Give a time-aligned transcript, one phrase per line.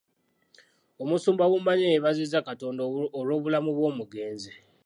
[1.03, 2.81] Omusumba Bumanye yeebazizza Katonda
[3.19, 4.51] olw’obulamu bw'omugenzi.